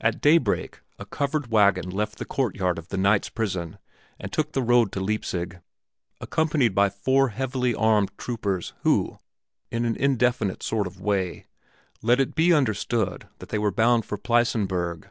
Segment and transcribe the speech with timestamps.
[0.00, 3.76] At daybreak a covered wagon left the courtyard of the knight's prison
[4.18, 5.60] and took the road to Leipzig,
[6.18, 9.18] accompanied by four heavily armed troopers who,
[9.70, 11.44] in an indefinite sort of way,
[12.00, 15.10] let it be understood that they were bound for the Pleissenburg.